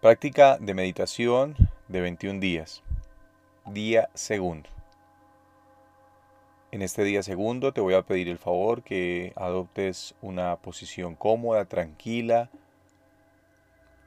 Práctica 0.00 0.58
de 0.60 0.74
meditación 0.74 1.56
de 1.88 2.00
21 2.00 2.38
días. 2.38 2.84
Día 3.66 4.08
segundo. 4.14 4.70
En 6.70 6.82
este 6.82 7.02
día 7.02 7.24
segundo 7.24 7.72
te 7.72 7.80
voy 7.80 7.94
a 7.94 8.02
pedir 8.02 8.28
el 8.28 8.38
favor 8.38 8.84
que 8.84 9.32
adoptes 9.34 10.14
una 10.22 10.54
posición 10.54 11.16
cómoda, 11.16 11.64
tranquila, 11.64 12.48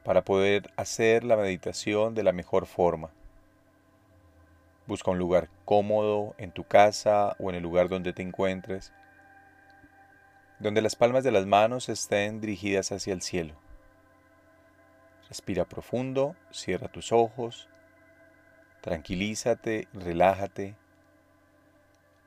para 0.05 0.23
poder 0.23 0.71
hacer 0.77 1.25
la 1.25 1.35
meditación 1.35 2.15
de 2.15 2.23
la 2.23 2.31
mejor 2.31 2.67
forma. 2.67 3.09
Busca 4.87 5.11
un 5.11 5.19
lugar 5.19 5.49
cómodo 5.65 6.35
en 6.37 6.53
tu 6.53 6.63
casa 6.63 7.35
o 7.37 7.49
en 7.49 7.57
el 7.57 7.63
lugar 7.63 7.89
donde 7.89 8.13
te 8.13 8.21
encuentres, 8.21 8.93
donde 10.57 10.81
las 10.81 10.95
palmas 10.95 11.25
de 11.25 11.31
las 11.31 11.45
manos 11.45 11.89
estén 11.89 12.39
dirigidas 12.39 12.93
hacia 12.93 13.11
el 13.11 13.21
cielo. 13.21 13.55
Respira 15.31 15.63
profundo, 15.63 16.35
cierra 16.51 16.89
tus 16.89 17.13
ojos, 17.13 17.69
tranquilízate, 18.81 19.87
relájate, 19.93 20.75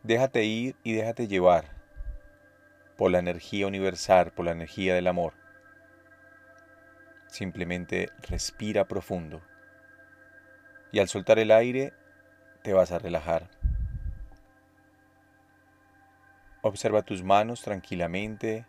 déjate 0.02 0.45
ir 0.45 0.74
y 0.83 0.95
déjate 0.95 1.28
llevar 1.28 1.66
por 2.97 3.11
la 3.11 3.19
energía 3.19 3.66
universal, 3.66 4.30
por 4.30 4.47
la 4.47 4.52
energía 4.52 4.95
del 4.95 5.06
amor. 5.06 5.34
Simplemente 7.27 8.09
respira 8.27 8.88
profundo 8.88 9.42
y 10.91 10.98
al 10.98 11.09
soltar 11.09 11.39
el 11.39 11.50
aire 11.50 11.92
te 12.62 12.73
vas 12.73 12.91
a 12.91 12.98
relajar. 12.98 13.50
Observa 16.62 17.02
tus 17.02 17.23
manos 17.23 17.61
tranquilamente 17.61 18.64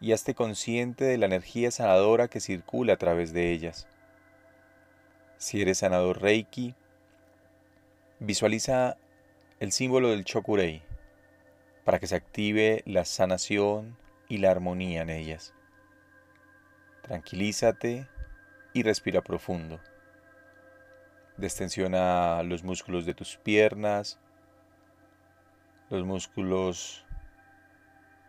y 0.00 0.12
hazte 0.12 0.34
consciente 0.34 1.04
de 1.04 1.18
la 1.18 1.26
energía 1.26 1.70
sanadora 1.70 2.28
que 2.28 2.40
circula 2.40 2.94
a 2.94 2.98
través 2.98 3.32
de 3.32 3.52
ellas. 3.52 3.86
Si 5.38 5.60
eres 5.60 5.78
sanador 5.78 6.20
Reiki, 6.20 6.74
visualiza 8.20 8.96
el 9.60 9.72
símbolo 9.72 10.10
del 10.10 10.24
Chokurei 10.24 10.82
para 11.84 11.98
que 11.98 12.06
se 12.06 12.16
active 12.16 12.82
la 12.86 13.04
sanación 13.04 13.96
y 14.28 14.38
la 14.38 14.50
armonía 14.50 15.02
en 15.02 15.10
ellas. 15.10 15.54
Tranquilízate 17.02 18.06
y 18.74 18.82
respira 18.82 19.22
profundo. 19.22 19.80
Destensiona 21.36 22.42
los 22.42 22.62
músculos 22.62 23.06
de 23.06 23.14
tus 23.14 23.36
piernas, 23.36 24.18
los 25.88 26.04
músculos 26.04 27.06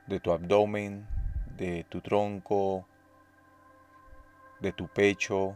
de 0.08 0.20
tu 0.20 0.32
abdomen, 0.32 1.06
de 1.60 1.84
tu 1.84 2.02
tronco, 2.02 2.88
de 4.62 4.72
tu 4.72 4.88
pecho. 4.88 5.56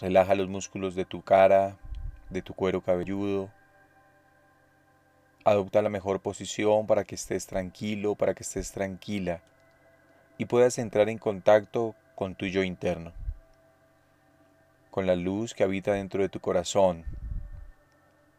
Relaja 0.00 0.34
los 0.34 0.48
músculos 0.48 0.94
de 0.94 1.04
tu 1.04 1.22
cara, 1.22 1.76
de 2.28 2.42
tu 2.42 2.54
cuero 2.54 2.82
cabelludo. 2.82 3.50
Adopta 5.44 5.80
la 5.80 5.88
mejor 5.88 6.20
posición 6.20 6.86
para 6.86 7.04
que 7.04 7.14
estés 7.14 7.46
tranquilo, 7.46 8.14
para 8.14 8.34
que 8.34 8.42
estés 8.42 8.70
tranquila 8.70 9.42
y 10.36 10.44
puedas 10.44 10.78
entrar 10.78 11.08
en 11.08 11.18
contacto 11.18 11.94
con 12.14 12.34
tu 12.34 12.46
yo 12.46 12.62
interno, 12.62 13.12
con 14.90 15.06
la 15.06 15.16
luz 15.16 15.54
que 15.54 15.64
habita 15.64 15.92
dentro 15.92 16.22
de 16.22 16.28
tu 16.28 16.40
corazón, 16.40 17.04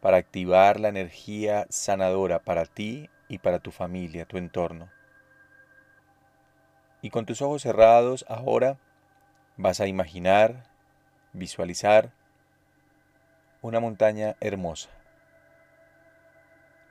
para 0.02 0.17
activar 0.17 0.80
la 0.80 0.89
energía 0.89 1.67
sanadora 1.69 2.39
para 2.39 2.66
ti 2.66 3.09
y 3.28 3.38
para 3.39 3.59
tu 3.59 3.72
familia, 3.72 4.25
tu 4.25 4.38
entorno. 4.38 4.89
Y 7.02 7.09
con 7.09 7.25
tus 7.25 7.41
ojos 7.41 7.63
cerrados 7.63 8.25
ahora 8.27 8.77
vas 9.57 9.80
a 9.80 9.88
imaginar, 9.88 10.63
visualizar 11.33 12.11
una 13.61 13.80
montaña 13.80 14.35
hermosa. 14.39 14.89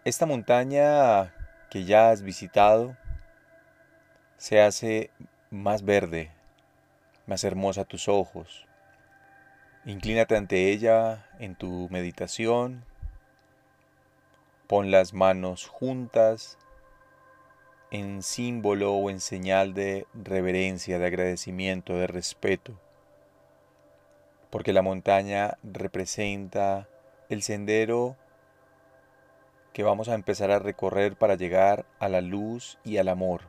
Esta 0.04 0.26
montaña 0.26 1.34
que 1.68 1.84
ya 1.84 2.10
has 2.10 2.22
visitado 2.22 2.96
se 4.36 4.60
hace 4.60 5.10
más 5.50 5.84
verde, 5.84 6.30
más 7.26 7.44
hermosa 7.44 7.82
a 7.82 7.84
tus 7.84 8.08
ojos. 8.08 8.66
Inclínate 9.84 10.36
ante 10.36 10.70
ella 10.70 11.26
en 11.38 11.54
tu 11.54 11.88
meditación. 11.90 12.84
Pon 14.66 14.90
las 14.90 15.12
manos 15.14 15.66
juntas 15.66 16.58
en 17.90 18.22
símbolo 18.22 18.94
o 18.94 19.10
en 19.10 19.20
señal 19.20 19.74
de 19.74 20.06
reverencia, 20.14 20.98
de 20.98 21.06
agradecimiento, 21.06 21.94
de 21.96 22.06
respeto 22.06 22.78
porque 24.50 24.72
la 24.72 24.82
montaña 24.82 25.56
representa 25.62 26.88
el 27.28 27.42
sendero 27.42 28.16
que 29.72 29.84
vamos 29.84 30.08
a 30.08 30.14
empezar 30.14 30.50
a 30.50 30.58
recorrer 30.58 31.16
para 31.16 31.36
llegar 31.36 31.86
a 32.00 32.08
la 32.08 32.20
luz 32.20 32.76
y 32.84 32.98
al 32.98 33.08
amor, 33.08 33.42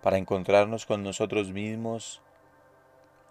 para 0.00 0.16
encontrarnos 0.16 0.86
con 0.86 1.02
nosotros 1.02 1.50
mismos 1.52 2.22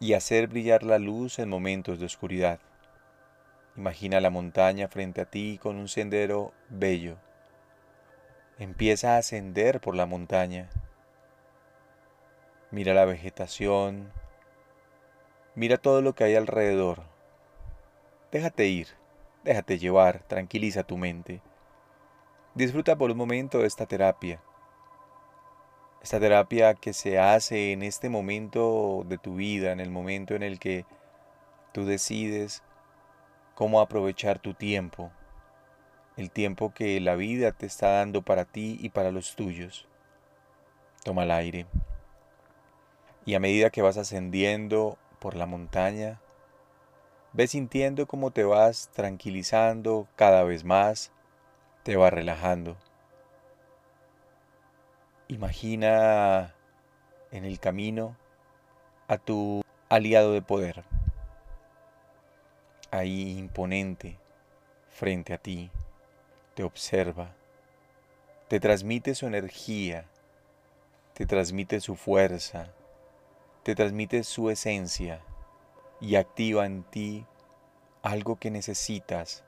y 0.01 0.13
hacer 0.13 0.47
brillar 0.47 0.83
la 0.83 0.99
luz 0.99 1.39
en 1.39 1.47
momentos 1.47 1.99
de 1.99 2.05
oscuridad. 2.05 2.59
Imagina 3.77 4.19
la 4.19 4.29
montaña 4.29 4.89
frente 4.89 5.21
a 5.21 5.25
ti 5.25 5.57
con 5.61 5.77
un 5.77 5.87
sendero 5.87 6.51
bello. 6.67 7.17
Empieza 8.59 9.15
a 9.15 9.17
ascender 9.17 9.79
por 9.79 9.95
la 9.95 10.05
montaña. 10.05 10.69
Mira 12.71 12.93
la 12.93 13.05
vegetación, 13.05 14.11
Mira 15.57 15.79
todo 15.79 16.03
lo 16.03 16.13
que 16.13 16.23
hay 16.23 16.35
alrededor. 16.35 17.01
Déjate 18.31 18.67
ir, 18.67 18.89
déjate 19.43 19.79
llevar, 19.79 20.19
tranquiliza 20.27 20.83
tu 20.83 20.97
mente. 20.97 21.41
Disfruta 22.53 22.95
por 22.95 23.09
un 23.09 23.17
momento 23.17 23.57
de 23.57 23.65
esta 23.65 23.87
terapia. 23.87 24.39
Esta 26.03 26.19
terapia 26.19 26.75
que 26.75 26.93
se 26.93 27.17
hace 27.17 27.71
en 27.71 27.81
este 27.81 28.07
momento 28.07 29.03
de 29.07 29.17
tu 29.17 29.37
vida, 29.37 29.71
en 29.71 29.79
el 29.79 29.89
momento 29.89 30.35
en 30.35 30.43
el 30.43 30.59
que 30.59 30.85
tú 31.71 31.85
decides 31.85 32.61
cómo 33.55 33.81
aprovechar 33.81 34.37
tu 34.37 34.53
tiempo, 34.53 35.09
el 36.17 36.31
tiempo 36.31 36.73
que 36.73 36.99
la 36.99 37.15
vida 37.15 37.51
te 37.51 37.67
está 37.67 37.91
dando 37.91 38.23
para 38.23 38.45
ti 38.45 38.77
y 38.81 38.89
para 38.89 39.11
los 39.11 39.35
tuyos. 39.35 39.87
Toma 41.03 41.23
el 41.23 41.31
aire. 41.31 41.67
Y 43.25 43.35
a 43.35 43.39
medida 43.39 43.69
que 43.69 43.83
vas 43.83 43.97
ascendiendo 43.97 44.97
por 45.19 45.35
la 45.35 45.45
montaña, 45.45 46.19
ves 47.33 47.51
sintiendo 47.51 48.07
cómo 48.07 48.31
te 48.31 48.43
vas 48.43 48.89
tranquilizando 48.93 50.07
cada 50.15 50.43
vez 50.43 50.63
más, 50.63 51.11
te 51.83 51.95
vas 51.95 52.11
relajando. 52.11 52.77
Imagina 55.27 56.55
en 57.31 57.45
el 57.45 57.59
camino 57.59 58.15
a 59.07 59.17
tu 59.17 59.61
aliado 59.89 60.33
de 60.33 60.41
poder, 60.41 60.83
ahí 62.91 63.37
imponente 63.37 64.17
frente 64.89 65.33
a 65.33 65.37
ti, 65.37 65.69
te 66.57 66.63
observa, 66.63 67.35
te 68.47 68.59
transmite 68.59 69.13
su 69.13 69.27
energía, 69.27 70.05
te 71.13 71.27
transmite 71.27 71.79
su 71.81 71.95
fuerza, 71.95 72.73
te 73.61 73.75
transmite 73.75 74.23
su 74.23 74.49
esencia 74.49 75.21
y 76.01 76.15
activa 76.15 76.65
en 76.65 76.81
ti 76.81 77.27
algo 78.01 78.39
que 78.39 78.49
necesitas, 78.49 79.43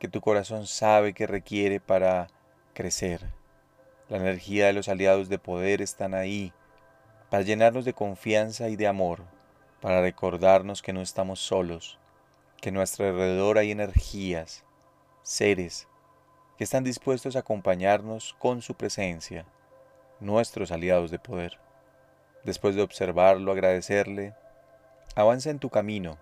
que 0.00 0.08
tu 0.08 0.20
corazón 0.20 0.66
sabe 0.66 1.14
que 1.14 1.28
requiere 1.28 1.78
para 1.78 2.26
crecer. 2.74 3.32
La 4.08 4.16
energía 4.16 4.66
de 4.66 4.72
los 4.72 4.88
aliados 4.88 5.28
de 5.28 5.38
poder 5.38 5.80
están 5.80 6.14
ahí 6.14 6.52
para 7.30 7.44
llenarnos 7.44 7.84
de 7.84 7.92
confianza 7.92 8.68
y 8.68 8.74
de 8.74 8.88
amor, 8.88 9.22
para 9.80 10.00
recordarnos 10.00 10.82
que 10.82 10.92
no 10.92 11.02
estamos 11.02 11.38
solos, 11.38 12.00
que 12.60 12.70
a 12.70 12.72
nuestro 12.72 13.06
alrededor 13.06 13.58
hay 13.58 13.70
energías, 13.70 14.64
seres, 15.22 15.86
que 16.60 16.64
están 16.64 16.84
dispuestos 16.84 17.36
a 17.36 17.38
acompañarnos 17.38 18.36
con 18.38 18.60
su 18.60 18.74
presencia, 18.74 19.46
nuestros 20.20 20.70
aliados 20.72 21.10
de 21.10 21.18
poder. 21.18 21.58
Después 22.44 22.74
de 22.74 22.82
observarlo, 22.82 23.50
agradecerle, 23.50 24.34
avanza 25.14 25.48
en 25.48 25.58
tu 25.58 25.70
camino 25.70 26.18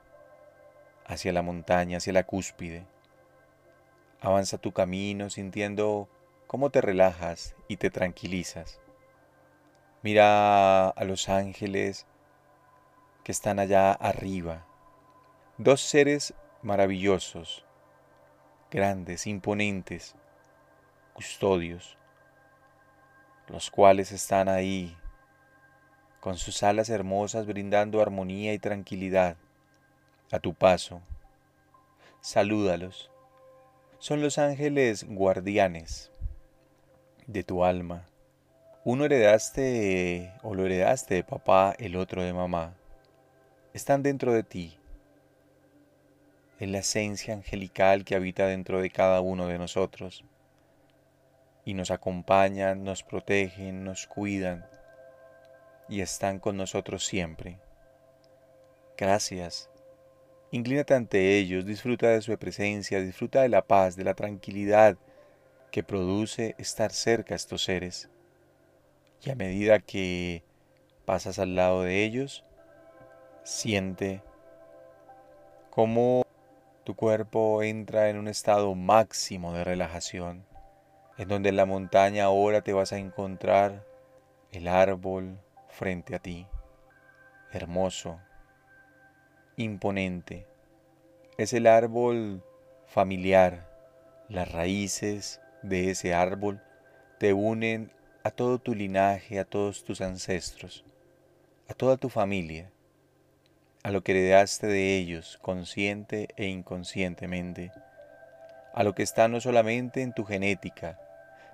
hacia 1.05 1.33
la 1.33 1.43
montaña, 1.43 1.97
hacia 1.97 2.13
la 2.13 2.23
cúspide. 2.23 2.87
Avanza 4.21 4.59
tu 4.59 4.71
camino 4.71 5.29
sintiendo 5.29 6.09
cómo 6.47 6.71
te 6.71 6.83
relajas 6.83 7.57
y 7.67 7.79
te 7.79 7.91
tranquilizas. 7.91 8.81
Mira 10.05 10.89
a 10.91 11.05
los 11.05 11.29
ángeles 11.29 12.07
que 13.25 13.33
están 13.33 13.59
allá 13.59 13.91
arriba. 13.91 14.69
Dos 15.57 15.81
seres 15.81 16.33
maravillosos, 16.63 17.65
grandes, 18.71 19.27
imponentes, 19.27 20.15
custodios, 21.19 21.97
los 23.49 23.73
cuales 23.73 24.13
están 24.13 24.49
ahí 24.49 24.97
con 26.21 26.37
sus 26.37 26.63
alas 26.63 26.91
hermosas 26.91 27.45
brindando 27.45 28.01
armonía 28.01 28.53
y 28.53 28.61
tranquilidad 28.61 29.37
a 30.31 30.39
tu 30.39 30.55
paso. 30.55 31.01
Salúdalos. 32.21 33.11
Son 33.99 34.23
los 34.23 34.39
ángeles 34.39 35.07
guardianes 35.09 36.13
de 37.27 37.43
tu 37.43 37.65
alma. 37.65 38.07
Uno 38.85 39.05
heredaste 39.05 40.33
o 40.45 40.55
lo 40.55 40.67
heredaste 40.67 41.17
de 41.17 41.25
papá, 41.25 41.75
el 41.81 41.97
otro 41.97 42.23
de 42.23 42.33
mamá. 42.33 42.75
Están 43.75 44.05
dentro 44.05 44.33
de 44.33 44.45
ti. 44.45 44.79
Es 46.61 46.69
la 46.69 46.79
esencia 46.79 47.35
angelical 47.35 48.05
que 48.05 48.15
habita 48.15 48.47
dentro 48.47 48.81
de 48.81 48.91
cada 48.91 49.21
uno 49.21 49.49
de 49.49 49.59
nosotros. 49.59 50.23
Y 51.69 51.75
nos 51.75 51.91
acompañan, 51.91 52.83
nos 52.83 53.03
protegen, 53.03 53.85
nos 53.85 54.07
cuidan 54.07 54.65
y 55.87 56.01
están 56.01 56.39
con 56.39 56.57
nosotros 56.57 57.05
siempre. 57.05 57.59
Gracias. 58.97 59.69
Inclínate 60.51 60.95
ante 60.95 61.37
ellos, 61.37 61.67
disfruta 61.67 62.09
de 62.09 62.23
su 62.23 62.35
presencia, 62.39 63.03
disfruta 63.03 63.43
de 63.43 63.51
la 63.51 63.67
paz, 63.67 63.97
de 63.97 64.05
la 64.05 64.15
tranquilidad 64.15 64.97
que 65.71 65.83
produce 65.83 66.55
estar 66.57 66.91
cerca 66.91 67.35
a 67.35 67.37
estos 67.37 67.65
seres. 67.65 68.09
Y 69.23 69.29
a 69.29 69.35
medida 69.35 69.79
que 69.79 70.43
pasas 71.05 71.39
al 71.39 71.55
lado 71.55 71.83
de 71.83 72.03
ellos, 72.03 72.45
siente 73.45 74.23
cómo 75.69 76.23
tu 76.85 76.97
cuerpo 76.97 77.63
entra 77.63 78.09
en 78.09 78.17
un 78.17 78.27
estado 78.27 78.75
máximo 78.75 79.53
de 79.53 79.65
relajación, 79.65 80.47
en 81.19 81.29
donde 81.29 81.49
en 81.49 81.57
la 81.57 81.67
montaña 81.67 82.25
ahora 82.25 82.63
te 82.63 82.73
vas 82.73 82.93
a 82.93 82.99
encontrar 82.99 83.85
el 84.53 84.69
árbol 84.69 85.39
frente 85.69 86.15
a 86.15 86.21
ti, 86.21 86.47
hermoso, 87.53 88.21
imponente. 89.57 90.47
Es 91.37 91.53
el 91.53 91.67
árbol 91.67 92.45
familiar, 92.87 93.69
las 94.29 94.51
raíces 94.53 95.41
de 95.63 95.91
ese 95.91 96.15
árbol 96.15 96.63
te 97.19 97.33
unen 97.33 97.93
a 98.23 98.31
todo 98.31 98.59
tu 98.59 98.75
linaje, 98.75 99.41
a 99.41 99.45
todos 99.45 99.85
tus 99.85 100.01
ancestros, 100.01 100.85
a 101.69 101.75
toda 101.75 101.97
tu 101.97 102.09
familia, 102.09 102.71
a 103.83 103.91
lo 103.91 104.03
que 104.03 104.13
heredaste 104.13 104.69
de 104.69 104.97
ellos 104.97 105.39
consciente 105.43 106.29
e 106.37 106.47
inconscientemente, 106.47 107.73
a 108.73 108.85
lo 108.85 108.95
que 108.95 109.03
está 109.03 109.27
no 109.27 109.41
solamente 109.41 110.03
en 110.03 110.13
tu 110.13 110.25
genética, 110.25 110.99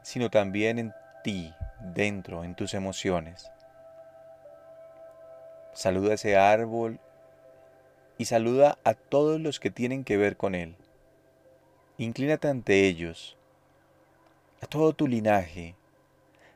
sino 0.04 0.30
también 0.30 0.78
en 0.78 0.94
ti, 1.24 1.54
dentro, 1.80 2.44
en 2.44 2.54
tus 2.54 2.74
emociones. 2.74 3.50
Saluda 5.72 6.14
ese 6.14 6.36
árbol 6.36 7.00
y 8.18 8.26
saluda 8.26 8.78
a 8.84 8.92
todos 8.92 9.40
los 9.40 9.58
que 9.58 9.70
tienen 9.70 10.04
que 10.04 10.18
ver 10.18 10.36
con 10.36 10.54
él. 10.54 10.76
Inclínate 11.96 12.48
ante 12.48 12.86
ellos, 12.86 13.36
a 14.60 14.66
todo 14.66 14.92
tu 14.92 15.08
linaje, 15.08 15.74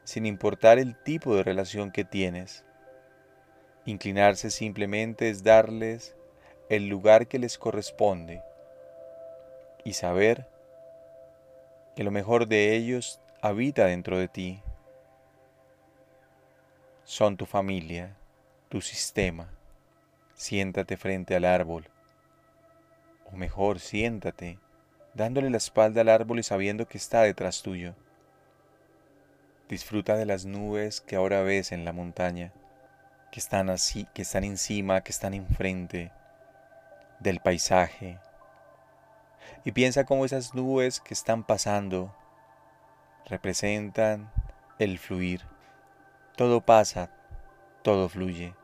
sin 0.05 0.27
importar 0.27 0.79
el 0.79 0.95
tipo 1.03 1.35
de 1.35 1.43
relación 1.43 1.91
que 1.91 2.05
tienes. 2.05 2.67
Inclinarse 3.87 4.51
simplemente 4.51 5.31
es 5.31 5.43
darles 5.43 6.15
el 6.69 6.89
lugar 6.89 7.29
que 7.29 7.39
les 7.39 7.57
corresponde 7.57 8.43
y 9.85 9.95
saber 9.95 10.47
que 11.97 12.05
lo 12.05 12.11
mejor 12.11 12.47
de 12.47 12.77
ellos 12.77 13.21
habita 13.41 13.87
dentro 13.87 14.19
de 14.19 14.27
ti. 14.27 14.63
Son 17.05 17.37
tu 17.37 17.47
familia, 17.47 18.17
tu 18.69 18.81
sistema. 18.81 19.49
Siéntate 20.35 20.97
frente 20.97 21.37
al 21.37 21.45
árbol. 21.45 21.87
O 23.33 23.37
mejor, 23.37 23.79
siéntate, 23.79 24.59
dándole 25.15 25.51
la 25.51 25.59
espalda 25.59 26.01
al 26.01 26.09
árbol 26.09 26.41
y 26.41 26.43
sabiendo 26.43 26.89
que 26.89 26.99
está 26.99 27.23
detrás 27.23 27.63
tuyo. 27.63 27.95
Disfruta 29.69 30.17
de 30.17 30.27
las 30.27 30.45
nubes 30.45 31.01
que 31.01 31.15
ahora 31.15 31.43
ves 31.43 31.73
en 31.73 31.85
la 31.85 31.93
montaña, 31.93 32.53
que 33.31 33.39
están 33.39 33.71
así, 33.71 34.07
que 34.15 34.23
están 34.23 34.43
encima, 34.43 35.03
que 35.03 35.13
están 35.13 35.35
enfrente 35.35 36.11
del 37.21 37.41
paisaje. 37.41 38.19
Y 39.65 39.73
piensa 39.73 40.05
cómo 40.05 40.25
esas 40.25 40.55
nubes 40.55 41.01
que 41.01 41.15
están 41.15 41.45
pasando 41.45 42.15
representan 43.29 44.33
el 44.79 44.99
fluir. 44.99 45.43
Todo 46.37 46.61
pasa, 46.61 47.11
todo 47.83 48.09
fluye. 48.09 48.55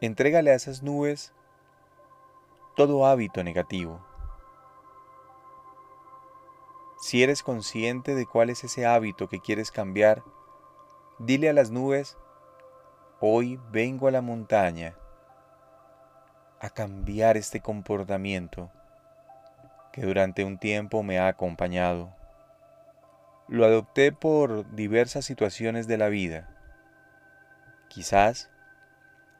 Entrégale 0.00 0.52
a 0.52 0.54
esas 0.54 0.82
nubes 0.82 1.32
todo 2.78 3.06
hábito 3.06 3.42
negativo. 3.42 4.00
Si 7.00 7.24
eres 7.24 7.42
consciente 7.42 8.14
de 8.14 8.24
cuál 8.24 8.50
es 8.50 8.62
ese 8.62 8.86
hábito 8.86 9.28
que 9.28 9.40
quieres 9.40 9.72
cambiar, 9.72 10.22
dile 11.18 11.48
a 11.48 11.52
las 11.52 11.72
nubes, 11.72 12.16
hoy 13.18 13.58
vengo 13.72 14.06
a 14.06 14.12
la 14.12 14.22
montaña 14.22 14.94
a 16.60 16.70
cambiar 16.70 17.36
este 17.36 17.60
comportamiento 17.60 18.70
que 19.92 20.02
durante 20.02 20.44
un 20.44 20.56
tiempo 20.56 21.02
me 21.02 21.18
ha 21.18 21.26
acompañado. 21.26 22.17
Lo 23.48 23.64
adopté 23.64 24.12
por 24.12 24.70
diversas 24.74 25.24
situaciones 25.24 25.86
de 25.86 25.96
la 25.96 26.08
vida. 26.08 26.46
Quizás 27.88 28.50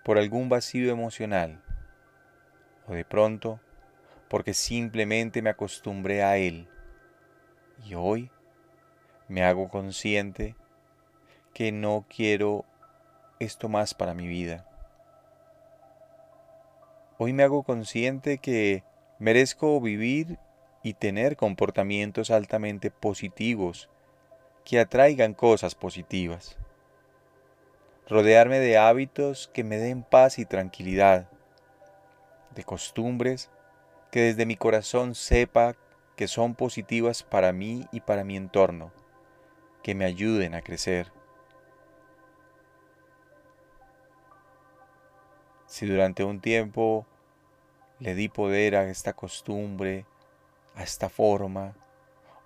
por 0.03 0.17
algún 0.17 0.49
vacío 0.49 0.91
emocional 0.91 1.63
o 2.87 2.95
de 2.95 3.05
pronto 3.05 3.61
porque 4.31 4.55
simplemente 4.55 5.43
me 5.43 5.51
acostumbré 5.51 6.23
a 6.23 6.39
él 6.39 6.69
y 7.85 7.95
hoy 7.95 8.31
me 9.29 9.45
hago 9.45 9.69
consciente 9.69 10.57
que 11.53 11.71
no 11.71 12.07
quiero 12.09 12.65
esto 13.41 13.69
más 13.69 13.93
para 13.93 14.15
mi 14.15 14.27
vida. 14.27 14.67
Hoy 17.19 17.35
me 17.35 17.43
hago 17.43 17.63
consciente 17.63 18.39
que 18.39 18.85
merezco 19.19 19.79
vivir 19.83 20.39
y 20.83 20.95
tener 20.95 21.37
comportamientos 21.37 22.31
altamente 22.31 22.91
positivos 22.91 23.91
que 24.69 24.79
atraigan 24.79 25.35
cosas 25.35 25.75
positivas 25.75 26.59
rodearme 28.09 28.59
de 28.59 28.79
hábitos 28.79 29.51
que 29.53 29.65
me 29.65 29.77
den 29.77 30.03
paz 30.03 30.39
y 30.39 30.47
tranquilidad, 30.47 31.29
de 32.55 32.65
costumbres 32.65 33.51
que 34.11 34.23
desde 34.23 34.47
mi 34.47 34.57
corazón 34.57 35.15
sepa 35.15 35.77
que 36.17 36.27
son 36.27 36.55
positivas 36.55 37.23
para 37.23 37.53
mí 37.53 37.87
y 37.93 38.01
para 38.01 38.25
mi 38.25 38.37
entorno, 38.37 38.91
que 39.83 39.95
me 39.95 40.07
ayuden 40.07 40.55
a 40.55 40.63
crecer. 40.63 41.13
Si 45.67 45.87
durante 45.87 46.25
un 46.25 46.41
tiempo 46.41 47.07
le 48.01 48.15
di 48.15 48.31
poder 48.31 48.75
a 48.75 48.89
esta 48.89 49.13
costumbre, 49.13 50.07
a 50.75 50.83
esta 50.83 51.11
forma, 51.11 51.75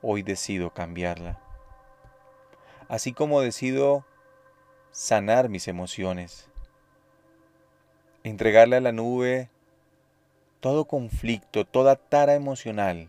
hoy 0.03 0.23
decido 0.23 0.71
cambiarla. 0.71 1.52
Así 2.93 3.15
como 3.15 3.41
decido 3.41 4.05
sanar 4.91 5.49
mis 5.49 5.67
emociones, 5.67 6.51
entregarle 8.23 8.77
a 8.77 8.83
la 8.83 8.93
nube 8.93 9.49
todo 10.61 10.85
conflicto, 10.85 11.65
toda 11.65 11.97
tara 11.97 12.35
emocional 12.35 13.09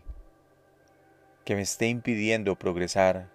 que 1.44 1.54
me 1.54 1.60
esté 1.60 1.88
impidiendo 1.88 2.56
progresar. 2.56 3.28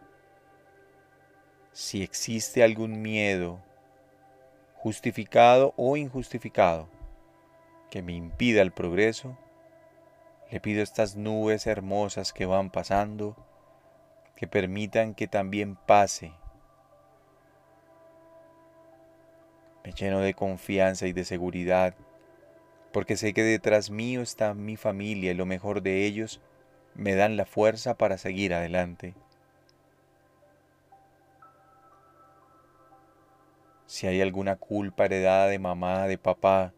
Si 1.71 2.01
existe 2.01 2.63
algún 2.63 2.99
miedo, 3.03 3.59
justificado 4.73 5.75
o 5.77 5.97
injustificado, 5.97 6.89
que 7.91 8.01
me 8.01 8.13
impida 8.13 8.63
el 8.63 8.71
progreso, 8.71 9.37
le 10.49 10.59
pido 10.59 10.81
estas 10.81 11.15
nubes 11.15 11.67
hermosas 11.67 12.33
que 12.33 12.47
van 12.47 12.71
pasando, 12.71 13.35
que 14.39 14.47
permitan 14.47 15.15
que 15.15 15.27
también 15.27 15.75
pase 15.75 16.31
Me 19.83 19.91
lleno 19.91 20.21
de 20.21 20.33
confianza 20.33 21.07
y 21.07 21.13
de 21.13 21.25
seguridad, 21.25 21.93
porque 22.93 23.17
sé 23.17 23.33
que 23.33 23.43
detrás 23.43 23.89
mío 23.89 24.21
está 24.21 24.53
mi 24.53 24.77
familia 24.77 25.31
y 25.31 25.35
lo 25.35 25.45
mejor 25.45 25.81
de 25.81 26.05
ellos 26.05 26.39
me 26.95 27.15
dan 27.15 27.35
la 27.35 27.45
fuerza 27.45 27.95
para 27.95 28.17
seguir 28.17 28.53
adelante. 28.53 29.13
Si 33.87 34.07
hay 34.07 34.21
alguna 34.21 34.55
culpa 34.55 35.05
heredada 35.05 35.47
de 35.47 35.59
mamá, 35.59 36.07
de 36.07 36.17
papá, 36.17 36.73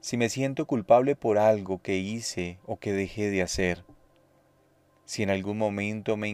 si 0.00 0.16
me 0.16 0.28
siento 0.28 0.66
culpable 0.66 1.14
por 1.14 1.38
algo 1.38 1.80
que 1.80 1.98
hice 1.98 2.58
o 2.64 2.78
que 2.78 2.92
dejé 2.92 3.30
de 3.30 3.42
hacer, 3.42 3.84
si 5.04 5.22
en 5.22 5.30
algún 5.30 5.58
momento 5.58 6.16
me 6.16 6.28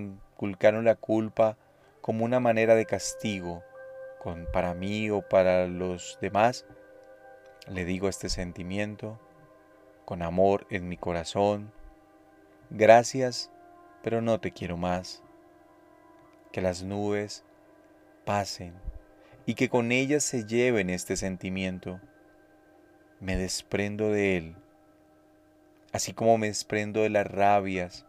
la 0.83 0.97
culpa 0.97 1.57
como 2.01 2.25
una 2.25 2.41
manera 2.41 2.75
de 2.75 2.87
castigo, 2.87 3.63
con 4.19 4.47
para 4.53 4.75
mí 4.75 5.11
o 5.11 5.23
para 5.23 5.67
los 5.67 6.19
demás, 6.21 6.67
le 7.69 7.85
digo 7.85 8.09
este 8.09 8.29
sentimiento 8.29 9.21
con 10.05 10.23
amor 10.23 10.67
en 10.71 10.89
mi 10.89 10.97
corazón. 10.97 11.73
Gracias, 12.71 13.51
pero 14.03 14.21
no 14.21 14.41
te 14.41 14.51
quiero 14.51 14.77
más. 14.77 15.23
Que 16.51 16.61
las 16.61 16.83
nubes 16.83 17.45
pasen 18.25 18.75
y 19.47 19.55
que 19.55 19.69
con 19.69 19.93
ellas 19.93 20.25
se 20.25 20.45
lleven 20.45 20.91
este 20.91 21.17
sentimiento. 21.17 22.01
Me 23.21 23.37
desprendo 23.37 24.11
de 24.11 24.37
él, 24.37 24.57
así 25.93 26.13
como 26.13 26.37
me 26.39 26.49
desprendo 26.49 27.03
de 27.03 27.11
las 27.11 27.27
rabias, 27.27 28.07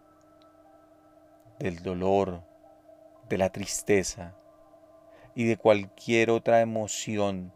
del 1.64 1.82
dolor, 1.82 2.44
de 3.30 3.38
la 3.38 3.50
tristeza 3.50 4.36
y 5.34 5.46
de 5.46 5.56
cualquier 5.56 6.30
otra 6.30 6.60
emoción 6.60 7.54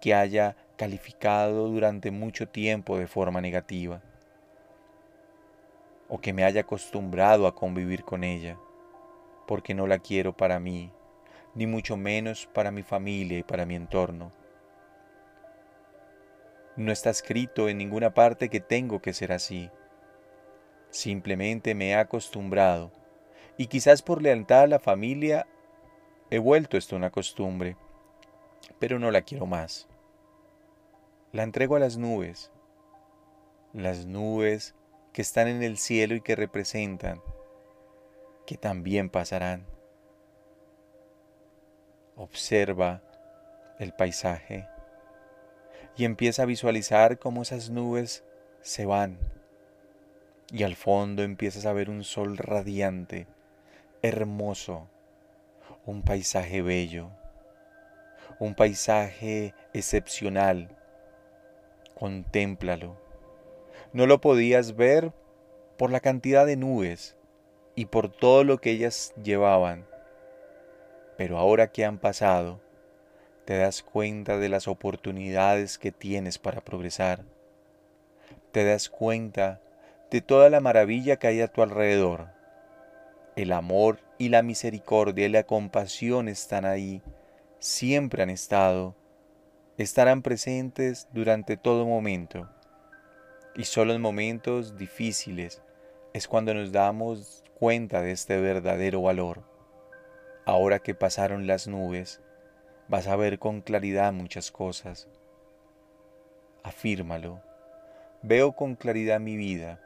que 0.00 0.14
haya 0.14 0.54
calificado 0.76 1.66
durante 1.66 2.12
mucho 2.12 2.48
tiempo 2.48 2.98
de 2.98 3.08
forma 3.08 3.40
negativa 3.40 4.00
o 6.08 6.20
que 6.20 6.32
me 6.32 6.44
haya 6.44 6.60
acostumbrado 6.60 7.48
a 7.48 7.54
convivir 7.56 8.04
con 8.04 8.22
ella, 8.22 8.56
porque 9.48 9.74
no 9.74 9.88
la 9.88 9.98
quiero 9.98 10.36
para 10.36 10.60
mí, 10.60 10.92
ni 11.56 11.66
mucho 11.66 11.96
menos 11.96 12.46
para 12.46 12.70
mi 12.70 12.84
familia 12.84 13.38
y 13.38 13.42
para 13.42 13.66
mi 13.66 13.74
entorno. 13.74 14.30
No 16.76 16.92
está 16.92 17.10
escrito 17.10 17.68
en 17.68 17.78
ninguna 17.78 18.14
parte 18.14 18.48
que 18.48 18.60
tengo 18.60 19.02
que 19.02 19.12
ser 19.12 19.32
así. 19.32 19.68
Simplemente 20.90 21.74
me 21.74 21.88
he 21.88 21.96
acostumbrado 21.96 23.01
y 23.56 23.66
quizás 23.66 24.02
por 24.02 24.22
lealtad 24.22 24.62
a 24.62 24.66
la 24.66 24.78
familia 24.78 25.46
he 26.30 26.38
vuelto 26.38 26.76
esto 26.76 26.96
una 26.96 27.10
costumbre, 27.10 27.76
pero 28.78 28.98
no 28.98 29.10
la 29.10 29.22
quiero 29.22 29.46
más. 29.46 29.88
La 31.32 31.42
entrego 31.42 31.76
a 31.76 31.80
las 31.80 31.96
nubes, 31.96 32.50
las 33.72 34.06
nubes 34.06 34.74
que 35.12 35.22
están 35.22 35.48
en 35.48 35.62
el 35.62 35.78
cielo 35.78 36.14
y 36.14 36.20
que 36.20 36.36
representan 36.36 37.20
que 38.46 38.56
también 38.56 39.08
pasarán. 39.08 39.66
Observa 42.16 43.02
el 43.78 43.92
paisaje 43.92 44.68
y 45.96 46.04
empieza 46.04 46.42
a 46.42 46.46
visualizar 46.46 47.18
cómo 47.18 47.42
esas 47.42 47.70
nubes 47.70 48.24
se 48.60 48.86
van 48.86 49.18
y 50.52 50.62
al 50.64 50.76
fondo 50.76 51.22
empiezas 51.22 51.66
a 51.66 51.72
ver 51.72 51.88
un 51.88 52.04
sol 52.04 52.36
radiante, 52.36 53.26
hermoso, 54.02 54.88
un 55.86 56.02
paisaje 56.02 56.60
bello, 56.60 57.10
un 58.40 58.54
paisaje 58.54 59.54
excepcional. 59.72 60.76
Contémplalo. 61.94 62.96
No 63.92 64.06
lo 64.06 64.20
podías 64.20 64.74
ver 64.74 65.12
por 65.76 65.90
la 65.92 66.00
cantidad 66.00 66.44
de 66.44 66.56
nubes 66.56 67.16
y 67.76 67.86
por 67.86 68.10
todo 68.10 68.42
lo 68.42 68.58
que 68.58 68.72
ellas 68.72 69.14
llevaban. 69.22 69.86
Pero 71.16 71.38
ahora 71.38 71.70
que 71.70 71.84
han 71.84 71.98
pasado, 71.98 72.60
te 73.44 73.56
das 73.56 73.84
cuenta 73.84 74.38
de 74.38 74.48
las 74.48 74.66
oportunidades 74.66 75.78
que 75.78 75.92
tienes 75.92 76.38
para 76.38 76.60
progresar. 76.60 77.24
Te 78.50 78.64
das 78.64 78.88
cuenta 78.88 79.60
de 80.10 80.20
toda 80.20 80.50
la 80.50 80.60
maravilla 80.60 81.16
que 81.16 81.28
hay 81.28 81.40
a 81.40 81.48
tu 81.48 81.62
alrededor. 81.62 82.41
El 83.34 83.52
amor 83.52 83.98
y 84.18 84.28
la 84.28 84.42
misericordia 84.42 85.24
y 85.24 85.30
la 85.30 85.44
compasión 85.44 86.28
están 86.28 86.66
ahí, 86.66 87.00
siempre 87.60 88.22
han 88.22 88.28
estado, 88.28 88.94
estarán 89.78 90.20
presentes 90.20 91.08
durante 91.14 91.56
todo 91.56 91.86
momento. 91.86 92.50
Y 93.56 93.64
solo 93.64 93.94
en 93.94 94.02
momentos 94.02 94.76
difíciles 94.76 95.62
es 96.12 96.28
cuando 96.28 96.52
nos 96.52 96.72
damos 96.72 97.42
cuenta 97.54 98.02
de 98.02 98.12
este 98.12 98.38
verdadero 98.38 99.00
valor. 99.00 99.42
Ahora 100.44 100.80
que 100.80 100.94
pasaron 100.94 101.46
las 101.46 101.66
nubes, 101.66 102.20
vas 102.88 103.06
a 103.06 103.16
ver 103.16 103.38
con 103.38 103.62
claridad 103.62 104.12
muchas 104.12 104.50
cosas. 104.50 105.08
Afírmalo. 106.62 107.40
Veo 108.20 108.52
con 108.52 108.74
claridad 108.74 109.20
mi 109.20 109.38
vida. 109.38 109.80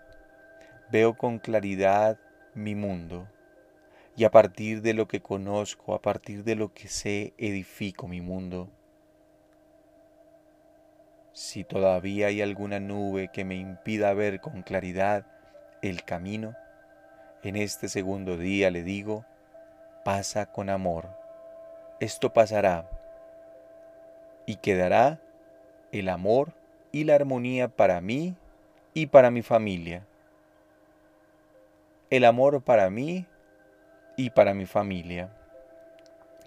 Veo 0.90 1.16
con 1.16 1.38
claridad 1.38 2.18
mi 2.52 2.74
mundo 2.74 3.28
y 4.16 4.24
a 4.24 4.30
partir 4.30 4.80
de 4.80 4.94
lo 4.94 5.06
que 5.06 5.20
conozco, 5.20 5.94
a 5.94 6.00
partir 6.00 6.42
de 6.42 6.54
lo 6.54 6.72
que 6.72 6.88
sé, 6.88 7.34
edifico 7.36 8.08
mi 8.08 8.22
mundo. 8.22 8.70
Si 11.32 11.64
todavía 11.64 12.28
hay 12.28 12.40
alguna 12.40 12.80
nube 12.80 13.28
que 13.30 13.44
me 13.44 13.56
impida 13.56 14.14
ver 14.14 14.40
con 14.40 14.62
claridad 14.62 15.26
el 15.82 16.02
camino, 16.02 16.54
en 17.42 17.56
este 17.56 17.90
segundo 17.90 18.38
día 18.38 18.70
le 18.70 18.82
digo, 18.82 19.26
pasa 20.02 20.46
con 20.46 20.70
amor. 20.70 21.10
Esto 22.00 22.32
pasará 22.32 22.88
y 24.46 24.56
quedará 24.56 25.20
el 25.92 26.08
amor 26.08 26.54
y 26.90 27.04
la 27.04 27.16
armonía 27.16 27.68
para 27.68 28.00
mí 28.00 28.34
y 28.94 29.08
para 29.08 29.30
mi 29.30 29.42
familia. 29.42 30.06
El 32.08 32.24
amor 32.24 32.62
para 32.62 32.88
mí 32.88 33.26
y 34.16 34.30
para 34.30 34.54
mi 34.54 34.66
familia. 34.66 35.30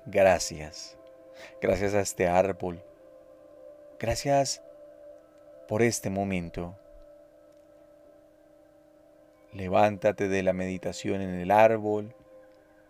Gracias. 0.06 0.98
Gracias 1.62 1.94
a 1.94 2.02
este 2.02 2.28
árbol. 2.28 2.84
Gracias 4.00 4.64
por 5.68 5.82
este 5.82 6.10
momento. 6.10 6.76
Levántate 9.54 10.28
de 10.28 10.44
la 10.44 10.54
meditación 10.54 11.22
en 11.22 11.36
el 11.36 11.52
árbol, 11.52 12.16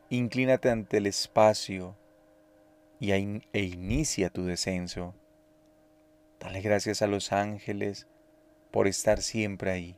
inclínate 0.10 0.70
ante 0.70 0.98
el 0.98 1.08
espacio 1.08 1.96
y 3.00 3.12
e 3.12 3.62
inicia 3.62 4.30
tu 4.30 4.46
descenso. 4.46 5.16
Dale 6.40 6.62
gracias 6.62 7.02
a 7.02 7.08
los 7.08 7.32
ángeles 7.32 8.08
por 8.72 8.88
estar 8.88 9.22
siempre 9.22 9.72
ahí. 9.72 9.96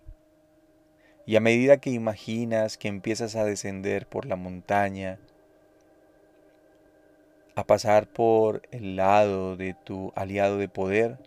Y 1.26 1.36
a 1.36 1.40
medida 1.40 1.78
que 1.78 1.92
imaginas 1.92 2.78
que 2.78 2.88
empiezas 2.88 3.36
a 3.36 3.46
descender 3.46 4.08
por 4.08 4.26
la 4.26 4.36
montaña, 4.36 5.20
a 7.56 7.64
pasar 7.66 8.08
por 8.08 8.64
el 8.72 8.96
lado 8.96 9.56
de 9.56 9.76
tu 9.76 10.12
aliado 10.16 10.58
de 10.58 10.68
poder, 10.68 11.20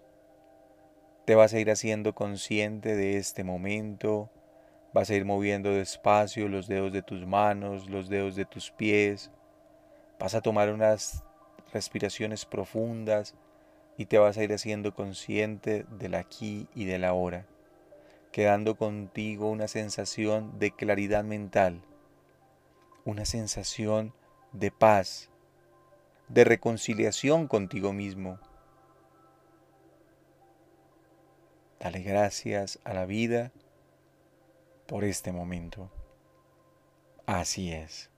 te 1.27 1.37
vas 1.37 1.55
a 1.55 1.61
ir 1.61 1.71
haciendo 1.71 2.15
consciente 2.15 2.97
de 2.97 3.19
este 3.19 3.45
momento, 3.45 4.31
vas 4.93 5.11
a 5.11 5.15
ir 5.15 5.25
moviendo 5.25 5.71
despacio 5.71 6.49
los 6.49 6.67
dedos 6.67 6.93
de 6.93 7.03
tus 7.03 7.25
manos, 7.25 7.89
los 7.89 8.09
dedos 8.09 8.35
de 8.35 8.45
tus 8.45 8.73
pies, 8.73 9.31
vas 10.19 10.35
a 10.35 10.41
tomar 10.41 10.73
unas 10.73 11.23
respiraciones 11.73 12.45
profundas 12.45 13.35
y 13.97 14.07
te 14.07 14.19
vas 14.19 14.39
a 14.39 14.43
ir 14.43 14.53
haciendo 14.53 14.93
consciente 14.93 15.87
del 15.99 16.15
aquí 16.17 16.69
y 16.75 16.85
del 16.85 17.05
ahora 17.05 17.47
quedando 18.35 18.75
contigo 18.75 19.49
una 19.49 19.69
sensación 19.69 20.59
de 20.59 20.73
claridad 20.73 21.23
mental, 21.23 21.83
una 23.05 23.27
sensación 23.27 24.13
de 24.51 24.73
paz, 24.73 25.31
de 26.27 26.43
reconciliación 26.43 27.47
contigo 27.47 27.93
mismo. 27.93 28.41
Dale 31.79 32.03
gracias 32.03 32.81
a 32.83 32.93
la 32.93 33.07
vida 33.07 33.53
por 34.89 35.05
este 35.05 35.31
momento. 35.31 35.93
Así 37.27 37.73
es. 37.73 38.11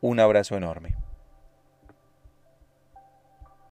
Un 0.00 0.18
abrazo 0.18 0.56
enorme. 0.56 0.96